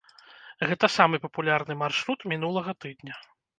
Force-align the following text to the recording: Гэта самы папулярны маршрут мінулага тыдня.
Гэта 0.69 0.89
самы 0.93 1.19
папулярны 1.27 1.73
маршрут 1.83 2.19
мінулага 2.35 2.77
тыдня. 2.83 3.23